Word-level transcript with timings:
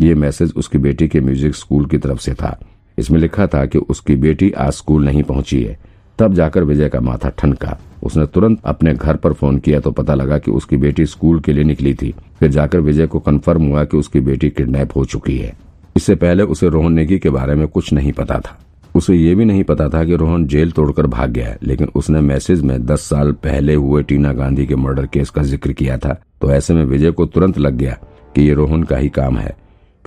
ये 0.00 0.14
मैसेज 0.14 0.52
उसकी 0.56 0.78
बेटी 0.78 1.08
के 1.08 1.20
म्यूज़िक 1.20 1.54
स्कूल 1.54 1.86
की 1.86 1.98
तरफ़ 1.98 2.18
से 2.18 2.34
था। 2.34 2.58
इसमें 2.98 3.18
लिखा 3.20 3.46
था 3.46 3.64
कि 3.66 3.78
उसकी 3.78 4.16
बेटी 4.16 4.50
आज 4.52 4.72
स्कूल 4.72 5.04
नहीं 5.04 5.22
पहुँची 5.22 5.62
है। 5.62 5.78
तब 6.18 6.34
जाकर 6.34 6.64
विजय 6.64 6.88
का 6.88 7.00
माथा 7.00 7.28
ठनका। 7.28 7.78
उसने 8.02 8.26
तुरंत 8.26 8.60
अपने 8.64 8.94
घर 8.94 9.16
पर 9.16 9.32
फ़ोन 9.32 9.58
किया 9.58 9.80
तो 9.80 9.90
पता 9.90 10.14
लगा 10.14 10.38
कि 10.38 10.50
उसकी 10.50 10.76
बेटी 10.76 11.06
स्कूल 11.06 11.40
के 11.40 11.52
लिए 11.52 11.64
निकली 11.64 11.94
थी। 11.94 12.14
फिर 12.40 12.50
जाकर 12.50 12.80
विजय 12.80 13.06
को 13.06 13.18
कन्फर्म 13.18 13.66
हुआ 13.66 13.84
कि 13.84 13.96
उसकी 13.96 14.20
बेटी 14.20 14.50
किडनैप 14.50 14.96
हो 14.96 15.04
चुकी 15.04 15.36
है। 15.38 15.56
इससे 15.96 16.14
पहले 16.14 16.42
उसे 16.44 16.68
रोहन 16.68 16.92
नेगी 16.92 17.18
के 17.18 17.30
बारे 17.30 17.54
में 17.54 17.66
कुछ 17.68 17.92
नहीं 17.92 18.12
पता 18.12 18.38
था। 18.38 18.58
उसे 18.94 19.14
ये 19.14 19.34
भी 19.34 19.44
नहीं 19.44 19.64
पता 19.64 19.88
था 19.88 20.04
कि 20.04 20.16
रोहन 20.16 20.46
जेल 20.46 20.70
तोड़कर 20.70 21.06
भाग 21.06 21.30
गया 21.30 21.46
है, 21.46 21.58
लेकिन 21.62 21.90
उसने 21.94 22.20
मैसेज 22.20 22.62
में 22.62 22.84
दस 22.86 23.00
साल 23.00 23.32
पहले 23.34 23.74
हुए 23.74 24.02
टीना 24.02 24.32
गांधी 24.32 24.66
के 24.66 24.76
मर्डर 24.76 25.06
केस 25.06 25.30
का 25.30 25.42
ज़िक्र 25.42 25.72
किया 25.72 25.98
था। 25.98 26.20
तो 26.40 26.50
ऐसे 26.50 26.74
में 26.74 26.84
विजय 26.84 27.10
को 27.10 27.26
तुरंत 27.26 27.58
लग 27.58 27.76
गया 27.76 27.98
कि 28.36 28.42
ये 28.42 28.54
रोहन 28.54 28.82
का 28.82 28.96
ही 28.96 29.08
काम 29.08 29.38
है। 29.38 29.56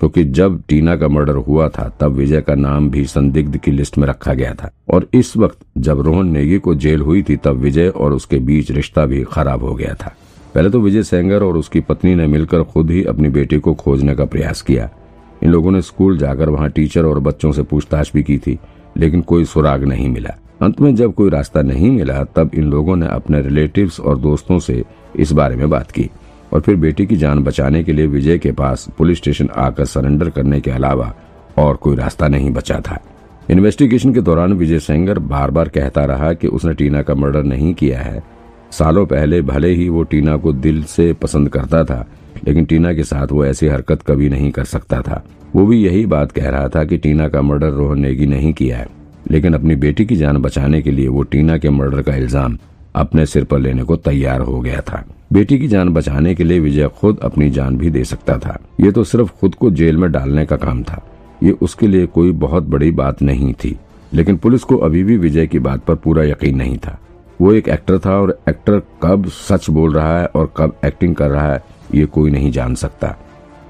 क्योंकि 0.02 0.24
जब 0.24 0.62
टीना 0.68 0.96
का 0.96 1.08
मर्डर 1.08 1.34
हुआ 1.34 1.68
था, 1.68 1.96
तब 2.00 2.12
विजय 2.12 2.40
का 2.40 2.54
नाम 2.54 2.90
भी 2.90 3.04
संदिग्ध 3.04 3.56
की 3.56 3.70
लिस्ट 3.70 3.98
में 3.98 4.08
रखा 4.08 4.34
गया 4.34 4.54
था। 4.54 4.70
और 4.88 5.08
इस 5.14 5.36
वक्त 5.36 5.58
जब 5.78 6.00
रोहन 6.00 6.26
नेगी 6.26 6.58
को 6.58 6.74
जेल 6.74 7.00
हुई 7.00 7.22
थी, 7.22 7.36
तब 7.36 7.50
विजय 7.50 7.88
और 7.88 8.12
उसके 8.12 8.38
बीच 8.38 8.70
रिश्ता 8.70 9.06
भी 9.06 9.24
खराब 9.32 9.62
हो 9.62 9.74
गया 9.74 9.94
था। 9.94 10.16
पहले 10.54 10.70
तो 10.70 10.80
विजय 10.80 11.02
सेंगर 11.02 11.42
और 11.42 11.56
उसकी 11.56 11.80
पत्नी 11.80 12.14
ने 12.14 12.26
मिलकर 12.26 12.62
खुद 12.62 12.90
ही 12.90 13.04
अपनी 13.04 13.28
बेटी 13.28 13.58
को 13.58 13.74
खोजने 13.74 14.14
का 14.14 14.24
प्रयास 14.24 14.62
किया। 14.62 14.90
इन 15.42 15.50
लोगों 15.50 15.70
ने 15.70 15.82
स्कूल 15.82 16.18
जाकर 16.18 16.48
वहाँ 16.48 16.70
टीचर 16.70 17.04
और 17.04 17.18
बच्चों 17.18 17.52
से 17.52 17.62
पूछताछ 17.62 18.12
भी 18.14 18.22
की 18.22 18.38
थी, 18.38 18.58
लेकिन 18.96 19.20
कोई 19.20 19.44
सुराग 19.44 19.84
नहीं 19.84 20.08
मिला। 20.08 20.30
अंत 20.62 20.80
में 20.80 20.94
जब 20.94 21.14
कोई 21.14 21.30
रास्ता 21.30 21.62
नहीं 21.62 21.90
मिला, 21.90 22.24
तब 22.24 22.50
इन 22.54 22.64
लोगों 22.64 22.96
ने 22.96 23.06
अपने 23.06 23.42
रिलेटिव्स 23.42 24.00
और 24.00 24.18
दोस्तों 24.18 24.58
से 24.58 24.84
इस 25.16 25.32
बारे 25.32 25.56
में 25.56 25.70
बात 25.70 25.90
की। 25.90 26.10
और 26.52 26.60
फिर 26.60 26.76
बेटी 26.76 27.06
की 27.06 27.16
जान 27.16 27.38
बचाने 27.38 27.82
के 27.84 27.92
लिए 27.92 28.06
विजय 28.06 28.38
के 28.38 28.52
पास 28.52 28.86
पुलिस 28.98 29.18
स्टेशन 29.18 29.48
आकर 29.56 29.84
सरेंडर 29.84 30.30
करने 30.30 30.60
के 30.60 30.70
अलावा 30.70 31.12
और 31.58 31.76
कोई 31.76 31.96
रास्ता 31.96 32.28
नहीं 32.28 32.50
बचा 32.50 32.80
था। 32.80 32.98
इन्वेस्टिगेशन 33.50 34.12
के 34.14 34.20
दौरान 34.20 34.52
विजय 34.52 34.78
सेंगर 34.78 35.18
बार 35.18 35.50
बार 35.50 35.68
कहता 35.68 36.04
रहा 36.04 36.32
कि 36.32 36.48
उसने 36.48 36.74
टीना 36.74 37.02
का 37.02 37.14
मर्डर 37.14 37.42
नहीं 37.42 37.74
किया 37.74 38.00
है। 38.00 38.22
सालों 38.70 39.04
पहले 39.06 39.40
भले 39.42 39.68
ही 39.68 39.88
वो 39.88 40.02
टीना 40.02 40.36
को 40.36 40.52
दिल 40.52 40.82
से 40.84 41.12
पसंद 41.12 41.48
करता 41.48 41.84
था, 41.84 42.06
लेकिन 42.46 42.64
टीना 42.64 42.92
के 42.92 43.04
साथ 43.04 43.32
वो 43.32 43.44
ऐसी 43.44 43.68
हरकत 43.68 44.02
कभी 44.02 44.28
नहीं 44.28 44.50
कर 44.50 44.64
सकता 44.64 45.00
था। 45.00 45.22
वो 45.56 45.66
भी 45.66 45.82
यही 45.84 46.06
बात 46.06 46.32
कह 46.32 46.48
रहा 46.48 46.68
था 46.68 46.84
कि 46.84 46.96
टीना 46.96 47.28
का 47.28 47.42
मर्डर 47.42 47.70
रोहन 47.70 48.00
नेगी 48.00 48.26
नहीं 48.26 48.52
किया 48.52 48.78
है। 48.78 48.86
लेकिन 49.30 49.54
अपनी 49.54 49.74
बेटी 49.76 50.04
की 50.06 50.16
जान 50.16 50.36
बचाने 50.36 50.82
के 50.82 50.90
लिए 50.90 51.08
वो 51.08 51.22
टीना 51.22 51.58
के 51.58 51.70
मर्डर 51.70 52.02
का 52.02 52.14
इल्ज़ाम 52.14 52.58
अपने 52.94 53.26
सिर 53.26 53.44
पर 53.44 53.58
लेने 53.58 53.82
को 53.82 53.96
तैयार 53.96 54.40
हो 54.40 54.60
गया 54.60 54.80
था। 54.80 55.04
बेटी 55.32 55.58
की 55.58 55.68
जान 55.68 55.88
बचाने 55.88 56.34
के 56.34 56.44
लिए 56.44 56.60
विजय 56.60 56.88
खुद 56.88 57.18
अपनी 57.22 57.50
जान 57.50 57.76
भी 57.76 57.90
दे 57.90 58.04
सकता 58.04 58.38
था। 58.38 58.58
ये 58.80 58.92
तो 58.92 59.04
सिर्फ़ 59.04 59.32
खुद 59.40 59.54
को 59.54 59.70
जेल 59.70 59.96
में 59.96 60.12
डालने 60.12 60.46
का 60.46 60.56
काम 60.56 60.82
था। 60.82 61.10
ये 61.42 61.50
उसके 61.50 61.86
लिए 61.86 62.06
कोई 62.06 62.32
बहुत 62.32 62.62
बड़ी 62.62 62.90
बात 62.90 63.22
नहीं 63.22 63.54
थी। 63.54 63.78
लेकिन 64.14 64.36
पुलिस 64.36 64.62
को 64.62 64.76
अभी 64.76 65.04
भी 65.04 65.16
विजय 65.16 65.46
की 65.46 65.58
बात 65.58 65.84
पर 65.84 65.94
पूरा 65.94 66.24
यकीन 66.24 66.56
नहीं 66.56 66.78
था। 66.78 67.00
वो 67.40 67.52
एक 67.52 67.68
एक्टर 67.68 67.98
था 67.98 68.20
और 68.20 68.38
एक्टर 68.48 68.82
कब 69.02 69.26
सच 69.26 69.70
बोल 69.70 69.92
रहा 69.92 70.20
है 70.20 70.26
और 70.26 70.52
कब 70.56 70.76
एक्टिंग 70.84 71.14
कर 71.14 71.30
रहा 71.30 71.52
है, 71.52 71.64
ये 71.94 72.06
कोई 72.06 72.30
नहीं 72.30 72.52
जान 72.52 72.74
सकता। 72.74 73.16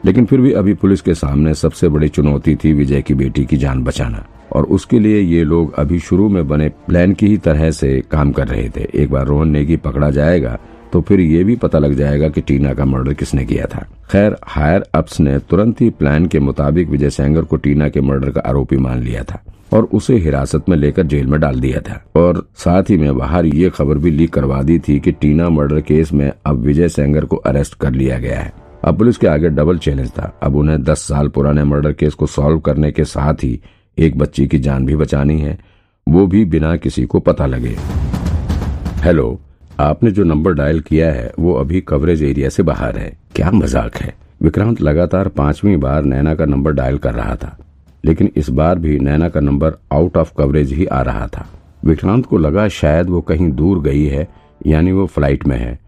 लेकिन 0.05 0.25
फिर 0.25 0.41
भी 0.41 0.53
अभी 0.53 0.75
पुलिस 0.75 1.01
के 1.01 1.15
सामने 1.15 1.55
सबसे 1.55 1.89
बड़ी 1.89 2.09
चुनौती 2.09 2.57
थी 2.57 2.73
विजय 2.73 3.03
की 3.03 3.15
बेटी 3.15 3.45
की 3.45 3.57
जान 3.57 3.85
बचाना। 3.85 4.27
और 4.53 4.65
उसके 4.65 4.99
लिए 4.99 5.21
ये 5.21 5.45
लोग 5.45 5.75
अभी 5.75 5.99
शुरू 5.99 6.29
में 6.29 6.49
बने 6.49 6.69
प्लान 6.69 7.13
की 7.13 7.27
ही 7.27 7.37
तरह 7.37 7.71
से 7.71 8.03
काम 8.11 8.33
कर 8.33 8.49
रहे 8.49 8.69
थे। 8.69 8.87
एक 8.95 9.11
बार 9.11 9.27
रोहन 9.27 9.49
नेगी 9.49 9.77
पकड़ा 9.77 10.11
जाएगा 10.11 10.59
तो 10.93 11.01
फिर 11.01 11.21
ये 11.21 11.45
भी 11.45 11.57
पता 11.57 11.79
लग 11.79 11.95
जाएगा 11.95 12.29
कि 12.29 12.41
टीना 12.41 12.75
का 12.75 12.85
मर्डर 12.85 13.15
किसने 13.15 13.45
किया 13.45 13.67
था। 13.67 13.87
खैर, 14.11 14.37
हायर 14.45 14.85
अप्स 14.95 15.21
ने 15.21 15.39
तुरंत 15.39 15.81
ही 15.81 15.91
प्लान 15.91 16.27
के 16.27 16.41
मुताबिक 16.41 16.89
विजय 16.89 17.11
सेंगर 17.11 17.43
को 17.43 17.57
टीना 17.57 17.89
के 17.89 18.01
मर्डर 18.01 18.31
का 18.31 18.41
आरोपी 18.41 18.77
मान 18.77 19.03
लिया 19.03 19.23
था 19.23 19.43
और 19.73 19.85
उसे 19.85 20.17
हिरासत 20.17 20.69
में 20.69 20.77
लेकर 20.77 21.03
जेल 21.03 21.27
में 21.27 21.41
डाल 21.41 21.61
दिया 21.61 21.81
था। 21.81 22.21
और 22.21 22.47
साथ 22.57 22.83
ही 22.91 22.97
में 22.97 23.17
बाहर 23.19 23.47
ये 23.47 23.71
खबर 23.71 23.99
भी 23.99 24.11
लीक 24.11 24.33
करवा 24.33 24.63
दी 24.63 24.79
थी 24.79 24.99
कि 25.01 25.13
टीना 25.13 25.49
मर्डर 25.49 25.81
केस 25.81 26.13
में 26.13 26.33
अब 26.47 26.59
विजय 26.59 26.89
सेंगर 26.89 27.25
को 27.25 27.37
अरेस्ट 27.37 27.75
कर 27.75 27.93
लिया 27.93 28.19
गया 28.19 28.41
है। 28.41 28.53
अब 28.85 28.99
पुलिस 28.99 29.17
के 29.17 29.27
आगे 29.27 29.49
डबल 29.49 29.79
चैलेंज 29.79 30.11
था। 30.11 30.39
अब 30.43 30.57
उन्हें 30.57 30.83
10 30.83 30.99
साल 30.99 31.29
पुराने 31.29 31.65
मर्डर 31.65 31.93
केस 31.93 32.15
को 32.15 32.27
सॉल्व 32.27 32.59
करने 32.59 32.93
के 32.93 33.05
साथ 33.05 33.35
ही 33.35 33.61
एक 33.99 34.19
बच्ची 34.19 34.47
की 34.47 34.59
जान 34.59 34.87
भी 34.87 34.97
बचानी 34.97 35.41
है। 35.41 35.59
वो 36.09 36.27
भी 36.27 36.45
बिना 36.45 36.77
किसी 36.77 37.05
को 37.05 37.21
पता 37.21 37.47
लगे। 37.47 37.77
हेलो 38.99 39.41
आपने 39.81 40.11
जो 40.11 40.25
नंबर 40.25 40.53
डायल 40.53 40.81
किया 40.81 41.13
है, 41.13 41.33
वो 41.39 41.53
अभी 41.55 41.81
कवरेज 41.81 42.23
एरिया 42.23 42.49
से 42.49 42.63
बाहर 42.63 42.99
है। 42.99 43.13
क्या 43.37 43.51
मज़ाक 43.51 43.97
है। 43.97 44.15
विक्रांत 44.43 44.81
लगातार 44.81 45.29
पांचवी 45.29 45.77
बार 45.77 46.05
नैना 46.05 46.35
का 46.35 46.45
नंबर 46.45 46.73
डायल 46.73 46.99
कर 46.99 47.15
रहा 47.15 47.37
था। 47.37 47.59
लेकिन 48.05 48.31
इस 48.37 48.49
बार 48.51 48.79
भी 48.79 48.99
नैना 48.99 49.29
का 49.29 49.41
नंबर 49.41 49.73
आउट 49.93 50.17
ऑफ़ 50.17 50.33
कवरेज 50.39 50.73
ही 50.73 50.87
आ 50.87 51.03
रहा 51.03 51.27
था। 51.27 51.47
विक्रांत 51.85 52.27
को 52.27 52.39
लगा 52.39 52.69
शायद 52.69 53.09
वो 53.09 53.21
कहीं 53.21 53.51
दूर 53.53 53.83
गई 53.83 54.05
है, 54.05 54.29
यानी 54.67 54.93
वो 54.93 55.07
फ़्लाइट 55.07 55.47
में 55.47 55.57
है। 55.57 55.79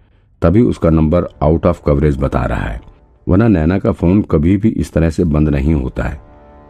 तभी 0.43 0.63
उसका 0.63 0.91
नंबर 0.91 1.27
आउट 1.43 1.67
ऑफ़ 1.67 1.83
कवरेज 1.87 2.17
बता 2.17 2.45
रहा 2.45 2.69
है। 2.69 2.81
वरना 3.29 3.49
नैना 3.49 3.79
का 3.79 3.93
फ़ोन 3.93 4.23
कभी 4.23 4.57
भी 4.57 4.69
इस 4.69 4.93
तरह 4.93 5.11
से 5.11 5.25
बंद 5.25 5.49
नहीं 5.49 5.75
होता 5.75 6.03
है। 6.03 6.21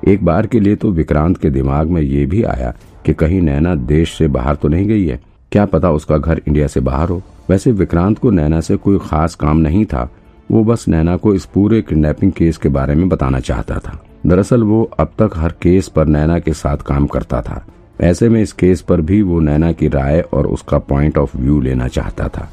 एक 0.08 0.24
बार 0.24 0.46
के 0.46 0.60
लिए 0.60 0.76
तो 0.76 0.90
विक्रांत 0.90 1.36
के 1.36 1.50
दिमाग 1.50 1.86
में 1.86 2.02
ये 2.02 2.26
भी 2.26 2.42
आया 2.42 2.74
कि 3.06 3.14
कहीं 3.14 3.40
नैना 3.40 3.74
देश 3.74 4.12
से 4.12 4.28
बाहर 4.28 4.54
तो 4.54 4.68
नहीं 4.68 4.88
गई 4.88 5.06
है। 5.06 5.20
क्या 5.54 5.64
पता 5.64 5.90
उसका 5.90 6.16
घर 6.18 6.40
इंडिया 6.48 6.66
से 6.66 6.80
बाहर 6.80 7.08
हो। 7.08 7.20
वैसे 7.50 7.72
विक्रांत 7.72 8.18
को 8.18 8.30
नैना 8.30 8.60
से 8.60 8.76
कोई 8.76 8.98
खास 8.98 9.34
काम 9.34 9.56
नहीं 9.56 9.84
था। 9.84 10.08
वो 10.50 10.62
बस 10.64 10.86
नैना 10.88 11.16
को 11.16 11.34
इस 11.34 11.44
पूरे 11.44 11.80
किडनैपिंग 11.82 12.32
केस 12.32 12.56
के 12.56 12.68
बारे 12.68 12.94
में 12.94 13.08
बताना 13.08 13.40
चाहता 13.40 13.78
था। 13.78 14.02
दरअसल 14.26 14.62
वो 14.62 14.82
अब 14.98 15.12
तक 15.18 15.36
हर 15.36 15.52
केस 15.62 15.88
पर 15.88 16.06
नैना 16.06 16.38
के 16.38 16.52
साथ 16.52 16.76
काम 16.76 17.06
करता 17.06 17.42
था। 17.42 17.64
ऐसे 18.00 18.28
में 18.28 18.42
इस 18.42 18.52
केस 18.52 18.80
पर 18.80 19.00
भी 19.00 19.22
वो 19.22 19.40
नैना 19.40 19.72
की 19.72 19.88
राय 19.88 20.20
और 20.20 20.46
उसका 20.46 20.78
पॉइंट 20.78 21.18
ऑफ़ 21.18 21.38
व्यू 21.38 21.60
लेना 21.60 21.88
चाहता 21.88 22.28
था। 22.28 22.50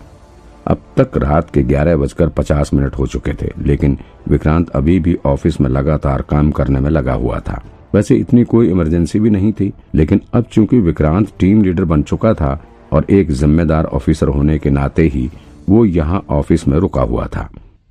अब 0.68 0.82
तक 0.98 1.18
रात 1.18 1.50
के 1.50 1.64
ग्यारह 1.64 1.98
बजकर 1.98 2.30
पचास 2.30 2.74
मिनट 2.74 2.96
हो 2.96 3.08
चुके 3.08 3.34
थे, 3.34 3.52
लेकिन 3.66 3.98
विक्रांत 4.30 4.70
अभी 4.70 5.00
भी 5.00 5.18
ऑफ़िस 5.26 5.62
में 5.62 5.70
लगातार 5.70 6.22
काम 6.22 6.52
करने 6.52 6.80
में 6.80 6.90
लगा 6.90 7.14
हुआ 7.14 7.40
था। 7.40 7.62
वैसे 7.94 8.16
इतनी 8.16 8.44
कोई 8.44 8.70
इमरजेंसी 8.70 9.20
भी 9.20 9.30
नहीं 9.30 9.54
थी, 9.54 9.74
लेकिन 9.96 10.22
अब 10.34 10.44
चूँकि 10.44 10.80
विक्रांत 10.80 11.32
टीम 11.40 11.62
लीडर 11.62 11.84
बन 11.84 12.04
चुका 12.04 12.34
था 12.34 12.60
और 12.92 13.06
एक 13.10 13.32
जिम्मेदार 13.32 13.86
ऑफिसर 13.86 14.28
होने 14.28 14.58
के 14.60 14.70
नाते 14.70 15.08
ही 15.08 15.30
वो 15.70 15.86
यहाँ 15.86 16.26
ऑफ़िस 16.30 16.68
में 16.68 16.78
रुका 16.78 17.02
हुआ 17.02 17.28
था। 17.28 17.50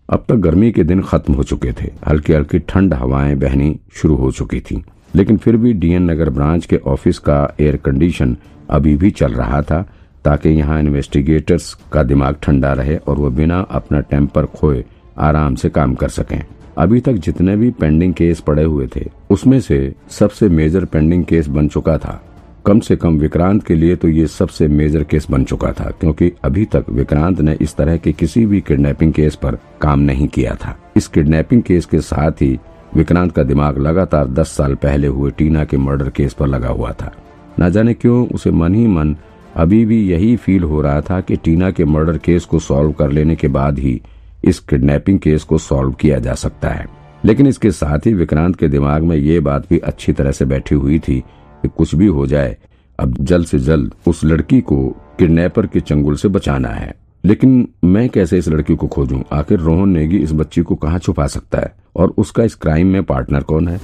अब 0.09 0.25
तक 0.29 0.35
गर्मी 0.35 0.73
के 0.73 0.85
दिन 0.85 1.03
खत्म 1.03 1.35
हो 1.35 1.43
चुके 1.43 1.73
थे। 1.73 1.91
हल्की 2.09 2.33
हल्की 2.33 2.59
ठंड 2.59 2.95
हवाएँ 2.95 3.35
बहनी 3.35 3.81
शुरू 3.93 4.15
हो 4.15 4.31
चुकी 4.31 4.61
थी। 4.61 4.83
लेकिन 5.15 5.37
फिर 5.37 5.57
भी 5.57 5.73
डीएन 5.73 6.11
नगर 6.11 6.31
ब्रांच 6.31 6.67
के 6.67 6.77
ऑफ़िस 6.77 7.19
का 7.19 7.55
एयर 7.61 7.77
कंडीशन 7.77 8.37
अभी 8.71 8.97
भी 8.97 9.11
चल 9.11 9.33
रहा 9.33 9.63
था, 9.63 9.83
ताकि 10.25 10.49
यहाँ 10.49 10.81
इन्वेस्टिगेटर्स 10.81 11.75
का 11.93 12.03
दिमाग 12.03 12.37
ठंडा 12.43 12.73
रहे 12.73 12.97
और 12.97 13.17
वो 13.17 13.31
बिना 13.31 13.61
अपना 13.61 14.01
टेम्पर 14.01 14.47
खोए 14.47 14.85
आराम 15.19 15.55
से 15.55 15.69
काम 15.69 15.95
कर 15.95 16.09
सकें। 16.09 16.43
अभी 16.79 17.01
तक 17.01 17.13
जितने 17.13 17.57
भी 17.57 17.71
पेंडिंग 17.71 18.15
केस 18.15 18.41
पड़े 18.41 18.65
हुए 18.65 18.89
थे, 18.97 19.11
उसमें 19.31 19.61
से 19.61 19.95
सबसे 20.11 20.49
मेजर 20.49 20.85
पेंडिंग 20.85 21.25
केस 21.25 21.49
बन 21.49 21.69
चुका 21.69 21.99
था। 21.99 22.23
कम 22.67 22.81
से 22.81 22.95
कम 22.97 23.17
विक्रांत 23.19 23.63
के 23.65 23.75
लिए 23.75 23.97
तो 23.97 24.09
ये 24.09 24.27
सबसे 24.27 24.67
मेजर 24.69 25.05
केस 25.05 25.27
बन 25.31 25.45
चुका 25.45 25.71
था, 25.73 25.91
क्योंकि 25.91 26.31
अभी 26.45 26.65
तक 26.65 26.89
विक्रांत 26.91 27.41
ने 27.41 27.57
इस 27.61 27.75
तरह 27.77 27.97
के 27.97 28.13
किसी 28.13 28.45
भी 28.47 28.61
किडनैपिंग 28.61 29.13
केस 29.13 29.35
पर 29.35 29.59
काम 29.83 30.01
नहीं 30.01 30.29
किया 30.29 30.55
था। 30.55 30.77
इस 30.97 31.09
किडनैपिंग 31.09 31.63
केस 31.63 31.87
के 31.87 32.01
साथ 32.01 32.43
ही 32.43 32.59
विक्रांत 32.95 33.33
का 33.33 33.43
दिमाग 33.43 33.79
लगातार 33.79 34.29
दस 34.29 34.49
साल 34.49 34.75
पहले 34.75 35.07
हुए 35.07 35.31
टीना 35.31 35.65
के 35.65 35.77
मर्डर 35.77 36.09
केस 36.11 36.33
पर 36.33 36.47
लगा 36.47 36.69
हुआ 36.69 36.93
था। 36.93 37.13
न 37.61 37.71
जाने 37.71 37.95
क्यों 37.95 38.27
उसे 38.29 38.51
मन 38.51 38.75
ही 38.75 38.87
मन 38.87 39.17
अभी 39.57 39.85
भी 39.85 40.03
यही 40.11 40.37
फील 40.37 40.63
हो 40.63 40.81
रहा 40.83 41.01
था 41.01 41.21
कि 41.21 41.37
टीना 41.37 41.71
के 41.71 41.85
मर्डर 41.85 42.19
केस 42.19 42.45
को 42.45 42.59
सॉल्व 42.59 42.93
कर 42.93 43.11
लेने 43.11 43.37
के 43.37 43.49
बाद 43.49 43.79
ही 43.79 44.01
इस 44.45 44.59
किडनैपिंग 44.61 45.19
केस 45.19 45.43
को 45.43 45.59
सॉल्व 45.59 45.93
किया 45.93 46.19
जा 46.19 46.35
सकता 46.35 46.69
है। 46.69 46.87
लेकिन 47.25 47.47
इसके 47.47 47.71
साथ 47.71 48.07
ही 48.07 48.15
विक्रांत 48.15 48.57
के 48.57 48.69
दिमाग 48.69 49.03
में 49.03 49.17
ये 49.17 49.41
बात 49.41 49.69
भी 49.71 49.79
अच्छी 49.79 50.13
तरह 50.13 50.33
से 50.33 50.45
बैठी 50.45 50.75
हुई 50.75 50.99
थी 50.99 51.23
कुछ 51.69 51.95
भी 51.95 52.07
हो 52.07 52.27
जाए, 52.27 52.57
अब 53.01 53.17
जल्द 53.21 53.47
से 53.47 53.59
जल्द 53.59 53.95
उस 54.07 54.25
लड़की 54.25 54.61
को 54.61 54.89
किडनैपर 55.19 55.67
के 55.67 55.81
चंगुल 55.81 56.15
से 56.15 56.29
बचाना 56.29 56.69
है। 56.69 56.95
लेकिन 57.25 57.69
मैं 57.85 58.09
कैसे 58.09 58.39
इस 58.39 58.49
लड़की 58.49 58.77
को 58.77 58.87
खोजूं? 58.87 59.23
आखिर 59.33 59.59
रोहन 59.59 59.89
नेगी 59.89 60.17
इस 60.17 60.33
बच्ची 60.33 60.63
को 60.63 60.75
कहाँ 60.75 60.99
छुपा 60.99 61.27
सकता 61.27 61.59
है? 61.59 61.75
और 61.97 62.15
उसका 62.19 62.45
इस 62.45 62.55
क्राइम 62.55 62.87
में 62.87 63.03
पार्टनर 63.03 63.43
कौन 63.43 63.69
है? 63.69 63.81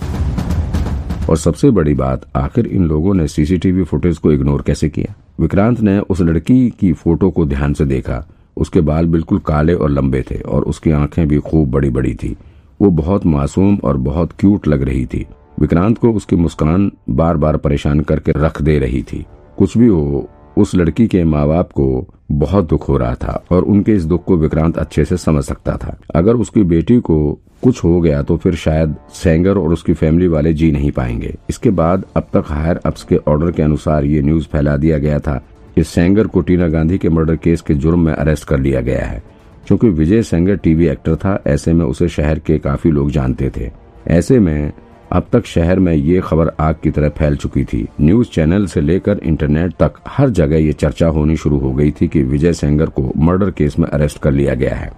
और 1.30 1.36
सबसे 1.36 1.70
बड़ी 1.70 1.94
बात, 1.94 2.26
आखिर 2.36 2.66
इन 2.66 2.84
लोगों 2.84 3.14
ने 3.14 3.28
सीसीटीवी 3.28 3.84
फुटेज 3.84 4.18
को 4.18 4.32
इग्नोर 4.32 4.62
कैसे 4.62 4.88
किया? 4.88 5.14
विक्रांत 5.40 5.80
ने 5.80 5.98
उस 5.98 6.20
लड़की 6.20 6.70
की 6.70 6.92
फ़ोटो 6.92 7.30
को 7.30 7.46
ध्यान 7.46 7.74
से 7.74 7.84
देखा। 7.84 8.28
उसके 8.56 8.80
बाल 8.80 9.06
बिल्कुल 9.06 9.38
काले 9.38 9.74
और 9.74 9.90
लंबे 9.90 10.24
थे 10.30 10.40
और 10.40 10.62
उसकी 10.62 10.90
आँखें 10.90 11.28
भी 11.28 11.38
खूब 11.38 11.70
बड़ी 11.70 11.90
बड़ी 11.90 12.14
थी। 12.14 12.36
वो 12.82 12.90
बहुत 12.90 13.26
मासूम 13.26 13.78
और 13.84 13.96
बहुत 13.96 14.32
क्यूट 14.40 14.68
लग 14.68 14.82
रही 14.82 15.06
थी। 15.06 15.26
विक्रांत 15.60 15.98
को 15.98 16.12
उसकी 16.12 16.36
मुस्कान 16.36 16.92
बार 17.10 17.36
बार 17.36 17.56
परेशान 17.56 18.00
करके 18.00 18.32
रख 18.32 18.62
दे 18.62 18.78
रही 18.78 19.02
थी। 19.02 19.26
कुछ 19.58 19.78
भी 19.78 19.86
हो, 19.86 20.30
उस 20.58 20.74
लड़की 20.74 21.06
के 21.06 21.24
माँ 21.24 21.48
बाप 21.48 21.72
को 21.72 22.06
बहुत 22.32 22.68
दुख 22.68 22.88
हो 22.88 22.96
रहा 22.96 23.14
था 23.14 23.44
और 23.50 23.62
उनके 23.62 23.92
इस 23.92 24.04
दुख 24.04 24.24
को 24.24 24.36
विक्रांत 24.36 24.78
अच्छे 24.78 25.04
से 25.04 25.16
समझ 25.16 25.44
सकता 25.44 25.76
था। 25.76 25.98
अगर 26.14 26.34
उसकी 26.34 26.62
बेटी 26.62 27.00
को 27.00 27.38
कुछ 27.62 27.84
हो 27.84 28.00
गया 28.00 28.22
तो 28.22 28.36
फिर 28.36 28.54
शायद 28.54 28.96
सेंगर 29.12 29.58
और 29.58 29.72
उसकी 29.72 29.92
फैमिली 29.92 30.28
वाले 30.28 30.52
जी 30.54 30.72
नहीं 30.72 30.90
पाएँगे। 30.90 31.34
इसके 31.50 31.70
बाद 31.70 32.04
अब 32.16 32.22
तक 32.22 32.44
हायर 32.46 32.80
अप्स 32.86 33.02
के 33.02 33.16
ऑर्डर 33.16 33.50
के 33.50 33.62
अनुसार 33.62 34.04
ये 34.04 34.22
न्यूज़ 34.22 34.44
फैला 34.44 34.76
दिया 34.76 34.98
गया 34.98 35.18
था 35.18 35.44
कि 35.74 35.84
सेंगर 35.84 36.26
को 36.26 36.40
टीना 36.40 36.68
गांधी 36.68 36.98
के 36.98 37.08
मर्डर 37.08 37.36
केस 37.36 37.60
के 37.60 37.74
जुर्म 37.74 38.04
में 38.04 38.12
अरेस्ट 38.12 38.44
कर 38.44 38.60
लिया 38.60 38.80
गया 38.80 39.04
है। 39.04 39.22
क्योंकि 39.66 39.88
विजय 39.88 40.22
सेंगर 40.22 40.56
टीवी 40.56 40.86
एक्टर 40.86 41.16
था, 41.16 41.42
ऐसे 41.46 41.72
में 41.72 41.84
उसे 41.84 42.08
शहर 42.08 42.38
के 42.38 42.58
काफ़ी 42.58 42.90
लोग 42.90 43.10
जानते 43.10 43.52
थे। 43.56 43.70
ऐसे 44.08 44.38
में 44.38 44.72
अब 45.12 45.26
तक 45.32 45.46
शहर 45.46 45.78
में 45.78 45.94
ये 45.94 46.20
खबर 46.24 46.50
आग 46.60 46.76
की 46.82 46.90
तरह 46.90 47.08
फैल 47.08 47.36
चुकी 47.36 47.64
थी। 47.64 47.86
न्यूज़ 48.00 48.28
चैनल 48.28 48.66
से 48.66 48.80
लेकर 48.80 49.20
इंटरनेट 49.22 49.72
तक 49.72 49.94
हर 50.08 50.30
जगह 50.30 50.56
ये 50.56 50.72
चर्चा 50.72 51.06
होनी 51.06 51.36
शुरू 51.36 51.58
हो 51.58 51.72
गई 51.72 51.90
थी 51.90 52.08
कि 52.08 52.22
विजय 52.22 52.52
सेंगर 52.52 52.86
को 52.86 53.12
मर्डर 53.16 53.50
केस 53.50 53.78
में 53.78 53.88
अरेस्ट 53.88 54.18
कर 54.18 54.32
लिया 54.32 54.54
गया 54.54 54.74
है। 54.74 54.90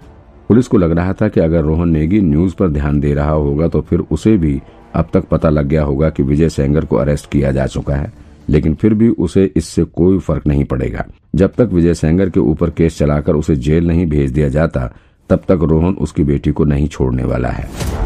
पुलिस 0.49 0.69
को 0.69 0.79
लग 0.79 0.93
रहा 0.93 1.13
था 1.13 1.29
कि 1.29 1.41
अगर 1.41 1.63
रोहन 1.63 1.89
नेगी 1.89 2.21
न्यूज़ 2.21 2.55
पर 2.57 2.69
ध्यान 2.69 3.01
दे 3.01 3.15
रहा 3.15 3.31
होगा 3.31 3.69
तो 3.69 3.81
फिर 3.81 3.99
उसे 4.11 4.37
भी 4.37 4.61
अब 4.95 5.09
तक 5.13 5.25
पता 5.25 5.49
लग 5.49 5.67
गया 5.67 5.83
होगा 5.83 6.11
कि 6.11 6.23
विजय 6.23 6.49
सेंगर 6.49 6.85
को 6.85 6.97
अरेस्ट 6.97 7.31
किया 7.31 7.53
जा 7.53 7.67
चुका 7.67 7.95
है। 7.95 8.13
लेकिन 8.49 8.75
फिर 8.75 8.95
भी 8.95 9.09
उसे 9.09 9.53
इससे 9.57 9.85
कोई 9.85 10.19
फ़र्क 10.19 10.47
नहीं 10.47 10.65
पड़ेगा। 10.65 11.05
जब 11.35 11.53
तक 11.53 11.71
विजय 11.73 11.95
सेंगर 11.95 12.31
के 12.31 12.41
ऊपर 12.41 12.71
केस 12.71 12.99
चलाकर 12.99 13.35
उसे 13.35 13.57
जेल 13.57 13.87
नहीं 13.87 14.07
भेज 14.07 14.31
दिया 14.31 14.49
जाता, 14.49 14.93
तब 15.31 15.39
तक 15.39 15.59
रोहन 15.63 15.95
उसकी 15.95 16.25
बेटी 16.25 16.53
को 16.53 16.65
नहीं 16.65 16.89
छोड़ने 16.89 17.25
वाला 17.25 17.49
है। 17.49 17.98